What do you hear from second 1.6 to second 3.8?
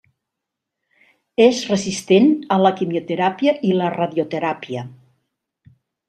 resistent a la quimioteràpia i